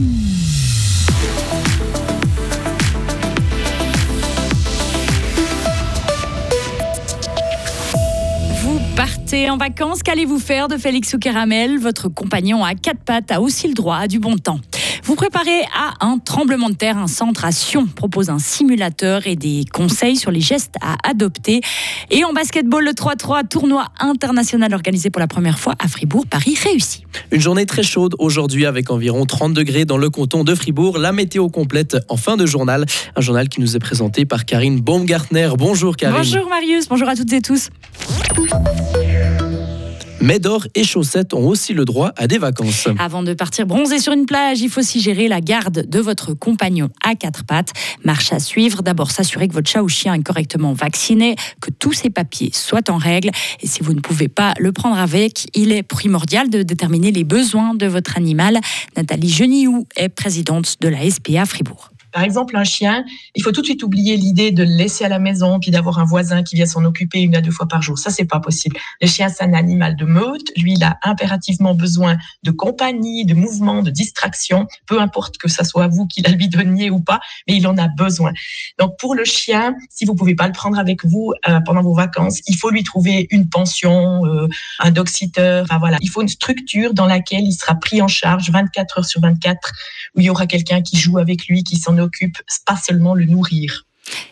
Vous 0.00 0.06
partez 8.96 9.50
en 9.50 9.58
vacances, 9.58 10.02
qu'allez-vous 10.02 10.38
faire 10.38 10.68
de 10.68 10.78
Félix 10.78 11.12
ou 11.12 11.18
Caramel? 11.18 11.78
Votre 11.78 12.08
compagnon 12.08 12.64
à 12.64 12.74
quatre 12.74 13.00
pattes 13.00 13.30
a 13.30 13.42
aussi 13.42 13.68
le 13.68 13.74
droit 13.74 13.96
à 13.96 14.08
du 14.08 14.18
bon 14.18 14.38
temps. 14.38 14.60
Vous 15.10 15.16
préparez 15.16 15.62
à 15.74 16.06
un 16.06 16.18
tremblement 16.18 16.70
de 16.70 16.76
terre. 16.76 16.96
Un 16.96 17.08
centre 17.08 17.44
à 17.44 17.50
Sion 17.50 17.88
propose 17.88 18.30
un 18.30 18.38
simulateur 18.38 19.26
et 19.26 19.34
des 19.34 19.64
conseils 19.72 20.14
sur 20.14 20.30
les 20.30 20.40
gestes 20.40 20.76
à 20.80 20.98
adopter. 21.02 21.62
Et 22.12 22.22
en 22.24 22.32
basketball, 22.32 22.84
le 22.84 22.92
3-3 22.92 23.48
tournoi 23.48 23.88
international 23.98 24.72
organisé 24.72 25.10
pour 25.10 25.18
la 25.18 25.26
première 25.26 25.58
fois 25.58 25.74
à 25.80 25.88
Fribourg, 25.88 26.26
Paris 26.28 26.56
réussi. 26.62 27.02
Une 27.32 27.40
journée 27.40 27.66
très 27.66 27.82
chaude 27.82 28.14
aujourd'hui 28.20 28.66
avec 28.66 28.92
environ 28.92 29.26
30 29.26 29.52
degrés 29.52 29.84
dans 29.84 29.98
le 29.98 30.10
canton 30.10 30.44
de 30.44 30.54
Fribourg. 30.54 30.96
La 30.96 31.10
météo 31.10 31.48
complète 31.48 31.96
en 32.08 32.16
fin 32.16 32.36
de 32.36 32.46
journal. 32.46 32.86
Un 33.16 33.20
journal 33.20 33.48
qui 33.48 33.60
nous 33.60 33.74
est 33.74 33.80
présenté 33.80 34.26
par 34.26 34.44
Karine 34.44 34.80
Baumgartner. 34.80 35.50
Bonjour 35.58 35.96
Karine. 35.96 36.18
Bonjour 36.18 36.48
Marius, 36.48 36.88
bonjour 36.88 37.08
à 37.08 37.16
toutes 37.16 37.32
et 37.32 37.42
tous. 37.42 37.68
Médor 40.20 40.66
et 40.74 40.84
Chaussettes 40.84 41.32
ont 41.32 41.48
aussi 41.48 41.72
le 41.72 41.86
droit 41.86 42.12
à 42.16 42.26
des 42.26 42.36
vacances. 42.36 42.88
Avant 42.98 43.22
de 43.22 43.32
partir 43.32 43.66
bronzer 43.66 43.98
sur 43.98 44.12
une 44.12 44.26
plage, 44.26 44.60
il 44.60 44.68
faut 44.68 44.80
aussi 44.80 45.00
gérer 45.00 45.28
la 45.28 45.40
garde 45.40 45.88
de 45.88 45.98
votre 45.98 46.34
compagnon 46.34 46.90
à 47.02 47.14
quatre 47.14 47.44
pattes. 47.44 47.72
Marche 48.04 48.32
à 48.32 48.38
suivre. 48.38 48.82
D'abord, 48.82 49.10
s'assurer 49.10 49.48
que 49.48 49.54
votre 49.54 49.70
chat 49.70 49.82
ou 49.82 49.88
chien 49.88 50.12
est 50.12 50.22
correctement 50.22 50.74
vacciné, 50.74 51.36
que 51.60 51.70
tous 51.70 51.94
ses 51.94 52.10
papiers 52.10 52.50
soient 52.52 52.90
en 52.90 52.98
règle. 52.98 53.30
Et 53.60 53.66
si 53.66 53.82
vous 53.82 53.94
ne 53.94 54.00
pouvez 54.00 54.28
pas 54.28 54.52
le 54.58 54.72
prendre 54.72 54.98
avec, 54.98 55.46
il 55.54 55.72
est 55.72 55.82
primordial 55.82 56.50
de 56.50 56.62
déterminer 56.62 57.12
les 57.12 57.24
besoins 57.24 57.74
de 57.74 57.86
votre 57.86 58.18
animal. 58.18 58.60
Nathalie 58.96 59.30
Geniou 59.30 59.86
est 59.96 60.10
présidente 60.10 60.76
de 60.80 60.88
la 60.88 61.08
SPA 61.10 61.46
Fribourg. 61.46 61.90
Par 62.12 62.22
exemple, 62.22 62.56
un 62.56 62.64
chien, 62.64 63.04
il 63.34 63.42
faut 63.42 63.52
tout 63.52 63.60
de 63.60 63.66
suite 63.66 63.82
oublier 63.82 64.16
l'idée 64.16 64.50
de 64.50 64.62
le 64.62 64.70
laisser 64.70 65.04
à 65.04 65.08
la 65.08 65.18
maison 65.18 65.60
puis 65.60 65.70
d'avoir 65.70 65.98
un 65.98 66.04
voisin 66.04 66.42
qui 66.42 66.56
vient 66.56 66.66
s'en 66.66 66.84
occuper 66.84 67.20
une 67.20 67.36
à 67.36 67.40
deux 67.40 67.50
fois 67.50 67.66
par 67.68 67.82
jour. 67.82 67.98
Ça, 67.98 68.10
c'est 68.10 68.24
pas 68.24 68.40
possible. 68.40 68.76
Le 69.00 69.06
chien, 69.06 69.28
c'est 69.28 69.44
un 69.44 69.52
animal 69.52 69.96
de 69.96 70.04
meute. 70.04 70.50
Lui, 70.56 70.74
il 70.74 70.84
a 70.84 70.98
impérativement 71.02 71.74
besoin 71.74 72.16
de 72.42 72.50
compagnie, 72.50 73.24
de 73.24 73.34
mouvement, 73.34 73.82
de 73.82 73.90
distraction. 73.90 74.66
Peu 74.86 75.00
importe 75.00 75.38
que 75.38 75.48
ça 75.48 75.64
soit 75.64 75.88
vous 75.88 76.06
qui 76.06 76.22
la 76.22 76.30
lui 76.30 76.48
donniez 76.48 76.90
ou 76.90 77.00
pas, 77.00 77.20
mais 77.46 77.56
il 77.56 77.66
en 77.66 77.76
a 77.78 77.88
besoin. 77.88 78.32
Donc, 78.78 78.98
pour 78.98 79.14
le 79.14 79.24
chien, 79.24 79.74
si 79.90 80.04
vous 80.04 80.14
pouvez 80.14 80.34
pas 80.34 80.46
le 80.46 80.52
prendre 80.52 80.78
avec 80.78 81.04
vous 81.04 81.32
euh, 81.48 81.60
pendant 81.60 81.82
vos 81.82 81.94
vacances, 81.94 82.40
il 82.46 82.56
faut 82.56 82.70
lui 82.70 82.82
trouver 82.82 83.26
une 83.30 83.48
pension, 83.48 84.24
euh, 84.26 84.48
un 84.80 84.90
dog-sitter. 84.90 85.60
Enfin, 85.64 85.78
voilà. 85.78 85.98
Il 86.00 86.10
faut 86.10 86.22
une 86.22 86.28
structure 86.28 86.94
dans 86.94 87.06
laquelle 87.06 87.44
il 87.44 87.52
sera 87.52 87.74
pris 87.74 88.02
en 88.02 88.08
charge 88.08 88.50
24 88.50 88.98
heures 88.98 89.04
sur 89.04 89.20
24, 89.20 89.72
où 90.16 90.20
il 90.20 90.26
y 90.26 90.30
aura 90.30 90.46
quelqu'un 90.46 90.82
qui 90.82 90.96
joue 90.96 91.18
avec 91.18 91.46
lui, 91.46 91.62
qui 91.62 91.76
s'en 91.76 91.96
occupe, 92.00 92.36
pas 92.66 92.76
seulement 92.76 93.14
le 93.14 93.24
nourrir. 93.24 93.86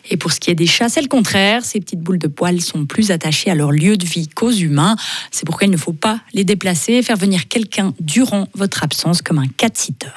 Et 0.09 0.17
pour 0.17 0.31
ce 0.31 0.39
qui 0.39 0.49
est 0.49 0.55
des 0.55 0.67
chats, 0.67 0.89
c'est 0.89 1.01
le 1.01 1.07
contraire. 1.07 1.63
Ces 1.63 1.79
petites 1.79 2.01
boules 2.01 2.19
de 2.19 2.27
poils 2.27 2.61
sont 2.61 2.85
plus 2.85 3.11
attachées 3.11 3.49
à 3.49 3.55
leur 3.55 3.71
lieu 3.71 3.97
de 3.97 4.05
vie 4.05 4.27
qu'aux 4.27 4.51
humains. 4.51 4.95
C'est 5.31 5.45
pourquoi 5.45 5.67
il 5.67 5.71
ne 5.71 5.77
faut 5.77 5.93
pas 5.93 6.19
les 6.33 6.43
déplacer 6.43 6.93
et 6.93 7.03
faire 7.03 7.17
venir 7.17 7.47
quelqu'un 7.47 7.93
durant 7.99 8.47
votre 8.55 8.83
absence 8.83 9.21
comme 9.21 9.39
un 9.39 9.47
cat-sitter. 9.47 10.07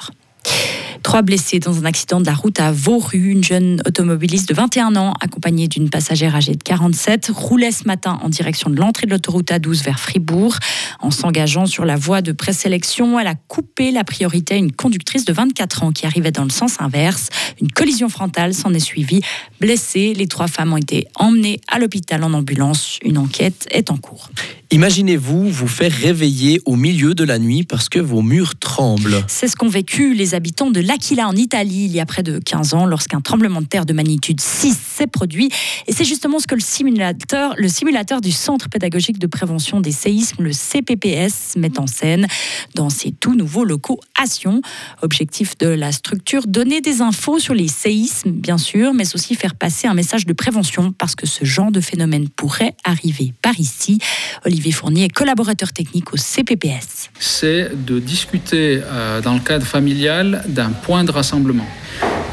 Trois 1.02 1.22
blessés 1.22 1.58
dans 1.58 1.78
un 1.78 1.84
accident 1.84 2.20
de 2.20 2.26
la 2.26 2.34
route 2.34 2.60
à 2.60 2.70
Vauru. 2.70 3.30
Une 3.30 3.42
jeune 3.42 3.82
automobiliste 3.86 4.48
de 4.48 4.54
21 4.54 4.94
ans, 4.96 5.14
accompagnée 5.20 5.66
d'une 5.66 5.90
passagère 5.90 6.36
âgée 6.36 6.54
de 6.54 6.62
47, 6.62 7.30
roulait 7.34 7.72
ce 7.72 7.84
matin 7.86 8.18
en 8.22 8.28
direction 8.28 8.70
de 8.70 8.76
l'entrée 8.76 9.06
de 9.06 9.10
l'autoroute 9.10 9.50
A12 9.50 9.82
vers 9.82 9.98
Fribourg. 9.98 10.56
En 11.00 11.10
s'engageant 11.10 11.66
sur 11.66 11.84
la 11.84 11.96
voie 11.96 12.22
de 12.22 12.30
présélection, 12.30 13.18
elle 13.18 13.26
a 13.26 13.34
coupé 13.34 13.90
la 13.90 14.04
priorité 14.04 14.54
à 14.54 14.56
une 14.58 14.70
conductrice 14.70 15.24
de 15.24 15.32
24 15.32 15.82
ans 15.82 15.92
qui 15.92 16.06
arrivait 16.06 16.30
dans 16.30 16.44
le 16.44 16.50
sens 16.50 16.80
inverse. 16.80 17.30
Une 17.60 17.70
collision 17.70 18.08
frontale 18.08 18.54
s'en 18.54 18.72
est 18.72 18.80
suivie. 18.80 19.22
Blessées, 19.60 20.14
les 20.14 20.28
trois 20.28 20.46
femmes 20.46 20.72
ont 20.72 20.78
été 20.78 21.08
emmenées 21.16 21.60
à 21.68 21.80
l'hôpital 21.80 22.22
en 22.22 22.32
ambulance. 22.32 22.98
Une 23.02 23.18
enquête 23.18 23.66
est 23.72 23.90
en 23.90 23.96
cours. 23.96 24.30
Imaginez-vous 24.70 25.50
vous 25.50 25.68
faire 25.68 25.92
réveiller 25.92 26.62
au 26.64 26.76
milieu 26.76 27.14
de 27.14 27.24
la 27.24 27.38
nuit 27.38 27.62
parce 27.62 27.90
que 27.90 27.98
vos 27.98 28.22
murs 28.22 28.58
tremblent. 28.58 29.22
C'est 29.26 29.46
ce 29.46 29.54
qu'ont 29.54 29.68
vécu 29.68 30.14
les 30.14 30.34
habitants 30.34 30.70
de 30.70 30.80
L'Aquila 30.92 31.26
en 31.26 31.34
Italie 31.34 31.86
il 31.86 31.92
y 31.92 32.00
a 32.00 32.04
près 32.04 32.22
de 32.22 32.38
15 32.38 32.74
ans 32.74 32.84
lorsqu'un 32.84 33.22
tremblement 33.22 33.62
de 33.62 33.66
terre 33.66 33.86
de 33.86 33.94
magnitude 33.94 34.42
6 34.42 34.76
s'est 34.76 35.06
produit. 35.06 35.48
Et 35.86 35.92
c'est 35.92 36.04
justement 36.04 36.38
ce 36.38 36.46
que 36.46 36.54
le 36.54 36.60
simulateur, 36.60 37.54
le 37.56 37.66
simulateur 37.66 38.20
du 38.20 38.30
Centre 38.30 38.68
pédagogique 38.68 39.18
de 39.18 39.26
prévention 39.26 39.80
des 39.80 39.90
séismes, 39.90 40.42
le 40.42 40.52
CPPS, 40.52 41.56
met 41.56 41.78
en 41.78 41.86
scène 41.86 42.26
dans 42.74 42.90
ses 42.90 43.10
tout 43.10 43.34
nouveaux 43.34 43.64
locaux 43.64 44.00
à 44.22 44.26
Sion. 44.26 44.60
Objectif 45.00 45.56
de 45.56 45.68
la 45.68 45.92
structure, 45.92 46.46
donner 46.46 46.82
des 46.82 47.00
infos 47.00 47.38
sur 47.38 47.54
les 47.54 47.68
séismes, 47.68 48.32
bien 48.32 48.58
sûr, 48.58 48.92
mais 48.92 49.14
aussi 49.14 49.34
faire 49.34 49.54
passer 49.54 49.88
un 49.88 49.94
message 49.94 50.26
de 50.26 50.34
prévention 50.34 50.92
parce 50.92 51.14
que 51.14 51.26
ce 51.26 51.46
genre 51.46 51.72
de 51.72 51.80
phénomène 51.80 52.28
pourrait 52.28 52.74
arriver 52.84 53.32
par 53.40 53.58
ici. 53.58 53.98
Olivier 54.44 54.72
Fournier 54.72 55.04
est 55.04 55.08
collaborateur 55.08 55.72
technique 55.72 56.12
au 56.12 56.18
CPPS. 56.18 57.08
C'est 57.18 57.70
de 57.82 57.98
discuter 57.98 58.82
euh, 58.84 59.22
dans 59.22 59.32
le 59.32 59.40
cadre 59.40 59.64
familial 59.64 60.44
d'un 60.48 60.70
point 60.82 61.04
de 61.04 61.10
rassemblement. 61.10 61.66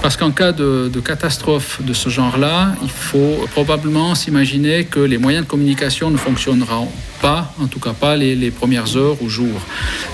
Parce 0.02 0.16
qu'en 0.16 0.32
cas 0.32 0.54
de, 0.54 0.90
catastrophe 1.04 1.82
de 1.84 1.94
ce 1.94 2.10
genre-là, 2.10 2.74
il 2.82 2.90
faut 2.90 3.46
probablement 3.52 4.16
s'imaginer 4.16 4.86
que 4.86 5.00
les 5.00 5.18
moyens 5.18 5.44
de 5.44 5.50
communication 5.50 6.10
ne 6.10 6.16
fonctionneront 6.16 6.90
pas, 7.22 7.54
en 7.62 7.68
tout 7.68 7.80
cas 7.80 7.92
pas 7.92 8.16
les, 8.16 8.52
premières 8.52 8.96
heures 8.96 9.22
ou 9.22 9.30
jours. 9.30 9.62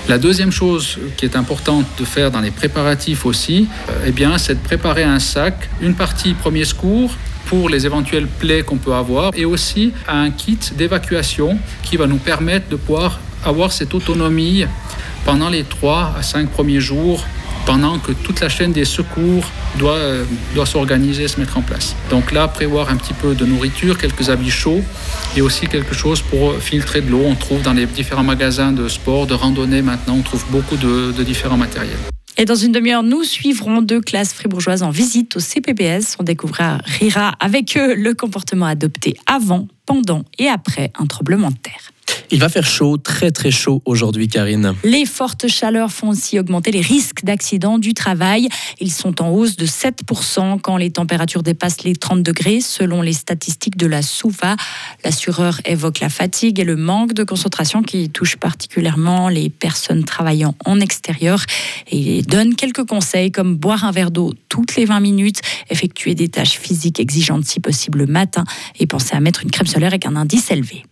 La 0.08 0.18
deuxième 0.18 0.50
chose 0.50 0.98
qui 1.16 1.24
est 1.24 1.36
importante 1.36 1.86
de 2.00 2.04
faire 2.04 2.32
dans 2.32 2.40
les 2.40 2.50
préparatifs 2.50 3.24
aussi, 3.24 3.68
eh 4.04 4.10
bien, 4.10 4.38
c'est 4.38 4.54
de 4.54 4.64
préparer 4.64 5.04
un 5.04 5.20
sac, 5.20 5.68
une 5.80 5.94
partie 5.94 6.34
premier 6.34 6.64
secours, 6.64 7.12
pour 7.46 7.68
les 7.68 7.86
éventuelles 7.86 8.26
plaies 8.26 8.62
qu'on 8.62 8.76
peut 8.76 8.94
avoir 8.94 9.30
et 9.34 9.44
aussi 9.44 9.92
un 10.08 10.30
kit 10.30 10.58
d'évacuation 10.76 11.58
qui 11.84 11.96
va 11.96 12.08
nous 12.08 12.16
permettre 12.16 12.68
de 12.68 12.74
pouvoir 12.74 13.20
avoir 13.44 13.70
cette 13.70 13.94
autonomie 13.94 14.64
pendant 15.24 15.48
les 15.48 15.62
3 15.62 16.14
à 16.18 16.22
5 16.22 16.50
premiers 16.50 16.80
jours 16.80 17.24
pendant 17.66 17.98
que 17.98 18.12
toute 18.12 18.40
la 18.40 18.48
chaîne 18.48 18.72
des 18.72 18.84
secours 18.84 19.44
doit, 19.78 19.96
euh, 19.96 20.24
doit 20.54 20.64
s'organiser, 20.64 21.28
se 21.28 21.38
mettre 21.38 21.58
en 21.58 21.62
place. 21.62 21.96
Donc 22.08 22.32
là, 22.32 22.48
prévoir 22.48 22.88
un 22.88 22.96
petit 22.96 23.12
peu 23.12 23.34
de 23.34 23.44
nourriture, 23.44 23.98
quelques 23.98 24.30
habits 24.30 24.50
chauds 24.50 24.82
et 25.36 25.42
aussi 25.42 25.66
quelque 25.66 25.94
chose 25.94 26.22
pour 26.22 26.54
filtrer 26.58 27.00
de 27.02 27.10
l'eau. 27.10 27.24
On 27.26 27.34
trouve 27.34 27.62
dans 27.62 27.72
les 27.74 27.86
différents 27.86 28.24
magasins 28.24 28.72
de 28.72 28.88
sport, 28.88 29.26
de 29.26 29.34
randonnée 29.34 29.82
maintenant, 29.82 30.16
on 30.16 30.22
trouve 30.22 30.44
beaucoup 30.50 30.76
de, 30.76 31.12
de 31.12 31.22
différents 31.24 31.58
matériels. 31.58 31.98
Et 32.38 32.44
dans 32.44 32.54
une 32.54 32.72
demi-heure, 32.72 33.02
nous 33.02 33.24
suivrons 33.24 33.80
deux 33.80 34.00
classes 34.00 34.34
fribourgeoises 34.34 34.82
en 34.82 34.90
visite 34.90 35.36
au 35.36 35.40
CPPS. 35.40 36.16
On 36.18 36.22
découvrira 36.22 36.78
avec 37.40 37.76
eux 37.78 37.94
le 37.94 38.14
comportement 38.14 38.66
adopté 38.66 39.16
avant, 39.26 39.68
pendant 39.86 40.22
et 40.38 40.48
après 40.48 40.92
un 40.98 41.06
tremblement 41.06 41.50
de 41.50 41.56
terre. 41.56 41.92
Il 42.30 42.40
va 42.40 42.48
faire 42.48 42.66
chaud, 42.66 42.96
très 42.96 43.30
très 43.30 43.50
chaud 43.50 43.82
aujourd'hui, 43.84 44.26
Karine. 44.26 44.74
Les 44.82 45.06
fortes 45.06 45.46
chaleurs 45.46 45.92
font 45.92 46.08
aussi 46.08 46.38
augmenter 46.38 46.72
les 46.72 46.80
risques 46.80 47.24
d'accidents 47.24 47.78
du 47.78 47.94
travail. 47.94 48.48
Ils 48.80 48.92
sont 48.92 49.22
en 49.22 49.30
hausse 49.30 49.56
de 49.56 49.66
7% 49.66 50.60
quand 50.60 50.76
les 50.76 50.90
températures 50.90 51.44
dépassent 51.44 51.84
les 51.84 51.94
30 51.94 52.22
degrés, 52.22 52.60
selon 52.60 53.00
les 53.00 53.12
statistiques 53.12 53.76
de 53.76 53.86
la 53.86 54.02
SOUVA. 54.02 54.56
L'assureur 55.04 55.60
évoque 55.64 56.00
la 56.00 56.08
fatigue 56.08 56.58
et 56.58 56.64
le 56.64 56.76
manque 56.76 57.12
de 57.12 57.22
concentration 57.22 57.82
qui 57.82 58.10
touche 58.10 58.36
particulièrement 58.36 59.28
les 59.28 59.48
personnes 59.48 60.04
travaillant 60.04 60.56
en 60.64 60.80
extérieur. 60.80 61.44
Et 61.90 62.18
il 62.18 62.26
donne 62.26 62.56
quelques 62.56 62.84
conseils 62.84 63.30
comme 63.30 63.54
boire 63.56 63.84
un 63.84 63.92
verre 63.92 64.10
d'eau 64.10 64.34
toutes 64.48 64.74
les 64.76 64.84
20 64.84 65.00
minutes, 65.00 65.40
effectuer 65.70 66.14
des 66.14 66.28
tâches 66.28 66.58
physiques 66.58 66.98
exigeantes 66.98 67.44
si 67.44 67.60
possible 67.60 67.98
le 67.98 68.06
matin 68.06 68.44
et 68.80 68.86
penser 68.86 69.14
à 69.14 69.20
mettre 69.20 69.42
une 69.44 69.50
crème 69.50 69.66
solaire 69.66 69.88
avec 69.88 70.06
un 70.06 70.16
indice 70.16 70.50
élevé. 70.50 70.84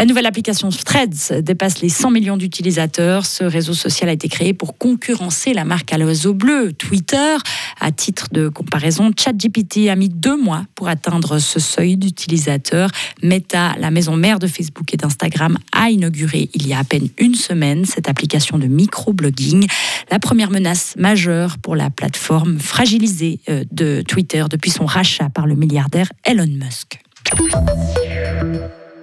La 0.00 0.06
nouvelle 0.06 0.24
application 0.24 0.70
Threads 0.70 1.42
dépasse 1.42 1.82
les 1.82 1.90
100 1.90 2.10
millions 2.10 2.38
d'utilisateurs. 2.38 3.26
Ce 3.26 3.44
réseau 3.44 3.74
social 3.74 4.08
a 4.08 4.14
été 4.14 4.30
créé 4.30 4.54
pour 4.54 4.78
concurrencer 4.78 5.52
la 5.52 5.66
marque 5.66 5.92
à 5.92 5.98
l'oiseau 5.98 6.32
bleu, 6.32 6.72
Twitter. 6.72 7.36
À 7.78 7.92
titre 7.92 8.28
de 8.32 8.48
comparaison, 8.48 9.10
ChatGPT 9.14 9.90
a 9.90 9.96
mis 9.96 10.08
deux 10.08 10.42
mois 10.42 10.64
pour 10.74 10.88
atteindre 10.88 11.38
ce 11.38 11.60
seuil 11.60 11.98
d'utilisateurs. 11.98 12.90
Meta, 13.22 13.74
la 13.78 13.90
maison 13.90 14.16
mère 14.16 14.38
de 14.38 14.46
Facebook 14.46 14.94
et 14.94 14.96
d'Instagram, 14.96 15.58
a 15.70 15.90
inauguré 15.90 16.48
il 16.54 16.66
y 16.66 16.72
a 16.72 16.78
à 16.78 16.84
peine 16.84 17.10
une 17.18 17.34
semaine 17.34 17.84
cette 17.84 18.08
application 18.08 18.56
de 18.56 18.68
microblogging. 18.68 19.66
La 20.10 20.18
première 20.18 20.50
menace 20.50 20.94
majeure 20.96 21.58
pour 21.58 21.76
la 21.76 21.90
plateforme 21.90 22.58
fragilisée 22.58 23.40
euh, 23.50 23.64
de 23.70 24.00
Twitter 24.00 24.46
depuis 24.48 24.70
son 24.70 24.86
rachat 24.86 25.28
par 25.28 25.46
le 25.46 25.56
milliardaire 25.56 26.10
Elon 26.24 26.46
Musk. 26.46 27.02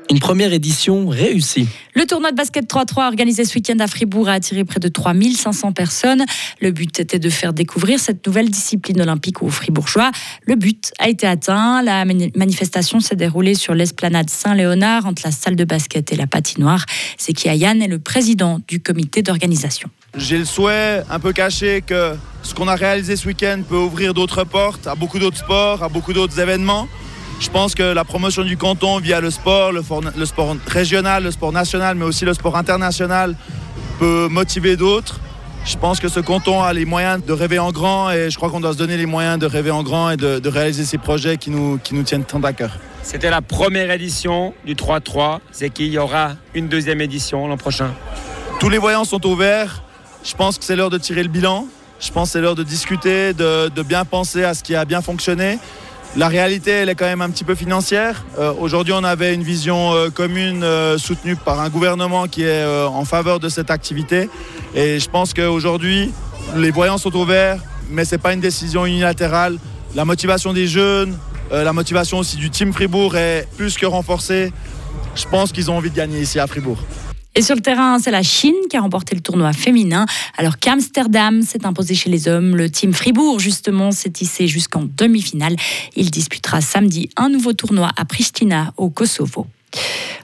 Une 0.09 0.19
première 0.19 0.53
édition 0.53 1.09
réussie. 1.09 1.67
Le 1.93 2.05
tournoi 2.05 2.31
de 2.31 2.35
basket 2.37 2.69
3-3 2.69 3.07
organisé 3.07 3.43
ce 3.43 3.55
week-end 3.55 3.77
à 3.79 3.87
Fribourg 3.87 4.29
a 4.29 4.33
attiré 4.33 4.63
près 4.63 4.79
de 4.79 4.87
3500 4.87 5.73
personnes. 5.73 6.23
Le 6.61 6.71
but 6.71 6.97
était 7.01 7.19
de 7.19 7.29
faire 7.29 7.51
découvrir 7.51 7.99
cette 7.99 8.25
nouvelle 8.25 8.49
discipline 8.49 9.01
olympique 9.01 9.43
aux 9.43 9.49
Fribourgeois. 9.49 10.11
Le 10.45 10.55
but 10.55 10.93
a 10.99 11.09
été 11.09 11.27
atteint. 11.27 11.81
La 11.81 12.05
manifestation 12.05 13.01
s'est 13.01 13.17
déroulée 13.17 13.53
sur 13.53 13.73
l'esplanade 13.73 14.29
Saint-Léonard 14.29 15.05
entre 15.05 15.23
la 15.25 15.31
salle 15.31 15.57
de 15.57 15.65
basket 15.65 16.13
et 16.13 16.15
la 16.15 16.27
patinoire. 16.27 16.85
Zeki 17.19 17.49
Ayan 17.49 17.81
est 17.81 17.87
le 17.87 17.99
président 17.99 18.61
du 18.65 18.79
comité 18.79 19.21
d'organisation. 19.23 19.89
J'ai 20.15 20.37
le 20.37 20.45
souhait 20.45 21.03
un 21.09 21.19
peu 21.19 21.33
caché 21.33 21.83
que 21.85 22.15
ce 22.43 22.53
qu'on 22.53 22.69
a 22.69 22.75
réalisé 22.75 23.17
ce 23.17 23.27
week-end 23.27 23.61
peut 23.67 23.75
ouvrir 23.75 24.13
d'autres 24.13 24.45
portes 24.45 24.87
à 24.87 24.95
beaucoup 24.95 25.19
d'autres 25.19 25.37
sports, 25.37 25.83
à 25.83 25.89
beaucoup 25.89 26.13
d'autres 26.13 26.39
événements. 26.39 26.87
Je 27.39 27.49
pense 27.49 27.75
que 27.75 27.83
la 27.83 28.03
promotion 28.03 28.43
du 28.43 28.57
canton 28.57 28.99
via 28.99 29.21
le 29.21 29.29
sport, 29.29 29.71
le, 29.71 29.83
sport 30.25 30.55
régional, 30.65 31.23
le 31.23 31.31
sport 31.31 31.51
national, 31.51 31.95
mais 31.95 32.05
aussi 32.05 32.25
le 32.25 32.33
sport 32.33 32.57
international 32.57 33.35
peut 33.99 34.27
motiver 34.27 34.75
d'autres. 34.75 35.19
Je 35.63 35.77
pense 35.77 35.99
que 35.99 36.07
ce 36.07 36.19
canton 36.19 36.63
a 36.63 36.73
les 36.73 36.85
moyens 36.85 37.23
de 37.23 37.33
rêver 37.33 37.59
en 37.59 37.71
grand 37.71 38.09
et 38.09 38.31
je 38.31 38.37
crois 38.37 38.49
qu'on 38.49 38.59
doit 38.59 38.73
se 38.73 38.77
donner 38.77 38.97
les 38.97 39.05
moyens 39.05 39.37
de 39.37 39.45
rêver 39.45 39.69
en 39.69 39.83
grand 39.83 40.09
et 40.09 40.17
de, 40.17 40.47
réaliser 40.47 40.83
ces 40.83 40.97
projets 40.97 41.37
qui 41.37 41.51
nous, 41.51 41.77
qui 41.77 41.93
nous 41.93 42.03
tiennent 42.03 42.23
tant 42.23 42.41
à 42.41 42.53
cœur. 42.53 42.71
C'était 43.03 43.29
la 43.29 43.41
première 43.41 43.91
édition 43.91 44.53
du 44.65 44.73
3-3. 44.73 45.39
C'est 45.51 45.69
qu'il 45.69 45.87
y 45.87 45.99
aura 45.99 46.31
une 46.55 46.67
deuxième 46.67 47.01
édition 47.01 47.47
l'an 47.47 47.57
prochain. 47.57 47.93
Tous 48.59 48.69
les 48.69 48.79
voyants 48.79 49.03
sont 49.03 49.25
ouverts. 49.27 49.83
Je 50.23 50.33
pense 50.33 50.57
que 50.57 50.65
c'est 50.65 50.75
l'heure 50.75 50.89
de 50.89 50.97
tirer 50.97 51.21
le 51.21 51.29
bilan. 51.29 51.67
Je 51.99 52.11
pense 52.11 52.29
que 52.29 52.33
c'est 52.33 52.41
l'heure 52.41 52.55
de 52.55 52.63
discuter, 52.63 53.33
de, 53.33 53.69
de 53.69 53.83
bien 53.83 54.05
penser 54.05 54.43
à 54.43 54.53
ce 54.53 54.63
qui 54.63 54.75
a 54.75 54.85
bien 54.85 55.01
fonctionné 55.01 55.59
la 56.17 56.29
réalité, 56.29 56.71
elle 56.71 56.89
est 56.89 56.95
quand 56.95 57.05
même 57.05 57.21
un 57.21 57.29
petit 57.29 57.43
peu 57.43 57.53
financière. 57.53 58.25
Euh, 58.39 58.51
aujourd'hui, 58.59 58.91
on 58.97 59.03
avait 59.03 59.35
une 59.35 59.43
vision 59.43 59.93
euh, 59.93 60.09
commune 60.09 60.63
euh, 60.63 60.97
soutenue 60.97 61.35
par 61.35 61.59
un 61.59 61.69
gouvernement 61.69 62.27
qui 62.27 62.43
est 62.43 62.65
en 62.65 63.05
faveur 63.05 63.39
de 63.39 63.49
cette 63.49 63.69
activité. 63.69 64.27
Et 64.73 64.99
je 64.99 65.09
pense 65.09 65.35
qu'aujourd'hui, 65.35 66.11
les 66.55 66.71
voyants 66.71 66.97
sont 66.97 67.15
ouverts, 67.15 67.59
mais 67.91 68.03
ce 68.03 68.15
n'est 68.15 68.19
pas 68.19 68.33
une 68.33 68.39
décision 68.39 68.87
unilatérale. 68.87 69.57
La 69.93 70.05
motivation 70.05 70.53
des 70.53 70.65
jeunes, 70.65 71.15
la 71.51 71.71
motivation 71.71 72.17
aussi 72.17 72.37
du 72.37 72.49
team 72.49 72.73
Fribourg 72.73 73.15
est 73.15 73.47
plus 73.55 73.77
que 73.77 73.85
renforcée. 73.85 74.51
Je 75.15 75.25
pense 75.25 75.51
qu'ils 75.51 75.69
ont 75.69 75.77
envie 75.77 75.91
de 75.91 75.95
gagner 75.95 76.19
ici 76.19 76.39
à 76.39 76.47
Fribourg. 76.47 76.79
Et 77.37 77.43
sur 77.43 77.53
le 77.53 77.61
terrain, 77.61 77.99
c'est 77.99 78.09
la 78.09 78.23
Chine 78.23 78.55
qui 78.67 78.77
a 78.77 78.81
remporté 78.81 79.13
le 79.13 79.21
tournoi 79.21 79.53
féminin. 79.53 80.07
Alors 80.37 80.57
qu'Amsterdam 80.57 81.43
s'est 81.43 81.67
imposé 81.67 81.93
chez 81.93 82.09
les 82.09 82.27
hommes, 82.27 82.55
le 82.55 82.67
team 82.67 82.93
Fribourg, 82.93 83.39
justement, 83.39 83.91
s'est 83.91 84.09
tissé 84.09 84.47
jusqu'en 84.47 84.87
demi-finale. 84.97 85.55
Il 85.95 86.09
disputera 86.09 86.61
samedi 86.61 87.11
un 87.15 87.29
nouveau 87.29 87.53
tournoi 87.53 87.91
à 87.95 88.05
Pristina, 88.05 88.73
au 88.75 88.89
Kosovo. 88.89 89.45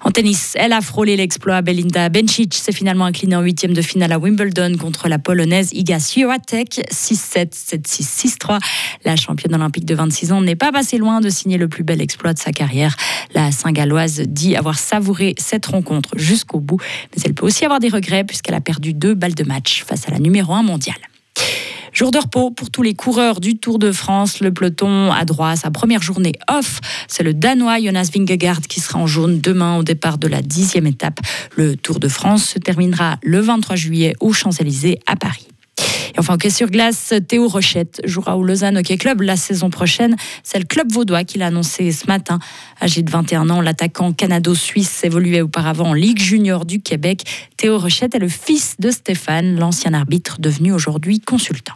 En 0.06 0.12
tennis, 0.12 0.54
elle 0.56 0.74
a 0.74 0.82
frôlé 0.82 1.16
l'exploit. 1.16 1.62
Belinda 1.62 2.10
Bencic 2.10 2.54
s'est 2.56 2.74
finalement 2.74 3.06
inclinée 3.06 3.38
en 3.38 3.42
huitième 3.42 3.74
de 3.74 3.82
finale 3.82 4.12
à 4.12 4.20
Wimbledon 4.20 4.76
contre 4.78 5.08
la 5.08 5.18
polonaise 5.18 5.72
Iga 5.72 6.00
Swiatek 6.00 6.82
6-7, 6.92 7.54
7-6, 7.54 8.38
6-3. 8.38 8.60
La 9.06 9.16
championne 9.16 9.56
olympique 9.56 9.86
de 9.86 9.96
26 9.96 10.34
ans 10.34 10.42
n'est 10.42 10.58
pas 10.58 10.74
passée 10.74 10.98
loin 10.98 11.22
de 11.22 11.30
signer 11.30 11.58
le 11.58 11.70
plus 11.70 11.84
bel 11.84 12.02
exploit 12.02 12.34
de 12.34 12.40
sa 12.40 12.52
carrière. 12.52 12.98
La 13.34 13.52
Saint-Galloise 13.54 14.24
dit 14.28 14.58
avoir 14.58 14.78
savouré 14.78 15.36
cette 15.38 15.68
rencontre 15.68 16.18
jusqu'au 16.18 16.60
bout, 16.60 16.82
mais 17.16 17.22
elle 17.26 17.34
peut 17.34 17.46
aussi 17.46 17.64
avoir 17.64 17.80
des 17.80 17.90
regrets 17.90 18.26
puisqu'elle 18.26 18.56
a 18.56 18.62
perdu 18.62 18.94
deux 18.94 19.14
balles 19.14 19.36
de 19.36 19.46
match 19.46 19.86
face 19.86 20.08
à 20.10 20.12
la 20.12 20.20
numéro 20.20 20.54
1 20.54 20.64
mondiale. 20.64 21.13
Jour 22.04 22.12
de 22.12 22.18
repos 22.18 22.52
pour 22.52 22.70
tous 22.70 22.82
les 22.82 22.96
coureurs 22.96 23.40
du 23.40 23.58
Tour 23.58 23.80
de 23.80 23.94
France. 23.94 24.42
Le 24.42 24.54
peloton 24.54 25.10
a 25.14 25.24
droit 25.24 25.52
à 25.52 25.56
sa 25.56 25.72
première 25.72 26.02
journée 26.02 26.34
off. 26.50 26.82
C'est 27.08 27.24
le 27.24 27.34
Danois 27.34 27.80
Jonas 27.80 28.10
Vingegaard 28.14 28.60
qui 28.60 28.82
sera 28.82 29.00
en 29.00 29.08
jaune 29.08 29.40
demain 29.40 29.78
au 29.78 29.84
départ 29.84 30.18
de 30.18 30.28
la 30.28 30.42
dixième 30.42 30.86
étape. 30.86 31.22
Le 31.56 31.78
Tour 31.78 32.02
de 32.02 32.10
France 32.10 32.44
se 32.44 32.60
terminera 32.60 33.20
le 33.24 33.40
23 33.40 33.78
juillet 33.78 34.16
aux 34.20 34.34
Champs-Élysées 34.34 35.00
à 35.08 35.16
Paris. 35.16 35.48
Et 36.14 36.20
enfin, 36.20 36.34
hockey 36.34 36.50
sur 36.50 36.70
glace, 36.70 37.14
Théo 37.26 37.48
Rochette 37.48 38.02
jouera 38.04 38.36
au 38.36 38.44
Lausanne 38.44 38.78
Hockey 38.78 38.98
Club 38.98 39.22
la 39.22 39.38
saison 39.38 39.70
prochaine. 39.70 40.18
C'est 40.44 40.60
le 40.60 40.66
club 40.66 40.92
vaudois 40.92 41.24
qui 41.24 41.38
l'a 41.38 41.48
annoncé 41.48 41.90
ce 41.94 42.08
matin. 42.08 42.40
Âgé 42.82 43.02
de 43.02 43.10
21 43.10 43.50
ans, 43.50 43.62
l'attaquant 43.62 44.12
canado-suisse 44.12 45.06
évoluait 45.06 45.40
auparavant 45.40 45.92
en 45.92 45.94
Ligue 45.94 46.20
junior 46.20 46.66
du 46.66 46.82
Québec. 46.82 47.24
Théo 47.56 47.80
Rochette 47.80 48.14
est 48.14 48.20
le 48.20 48.28
fils 48.28 48.76
de 48.78 48.92
Stéphane, 48.92 49.58
l'ancien 49.58 49.94
arbitre 49.94 50.42
devenu 50.42 50.74
aujourd'hui 50.74 51.22
consultant. 51.22 51.76